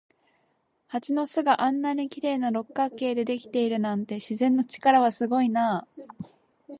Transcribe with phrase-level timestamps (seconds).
[0.87, 5.87] 蜂の巣があんなに綺麗な六角形でできているなんて、自然の力はすごいなあ。